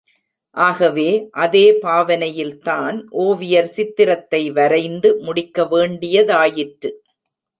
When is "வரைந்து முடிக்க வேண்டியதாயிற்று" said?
4.51-6.91